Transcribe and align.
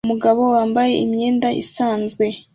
Umugabo 0.07 0.41
wambaye 0.53 0.93
imyenda 1.05 1.47
isanzwe 1.63 2.25